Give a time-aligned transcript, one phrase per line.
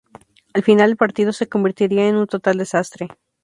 [0.55, 3.07] Al final el partido se convertiría en un total desastre.